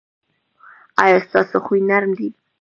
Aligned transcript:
ایا 1.03 1.17
ستاسو 1.27 1.57
خوی 1.65 1.79
نرم 1.89 2.11
دی؟ 2.17 2.27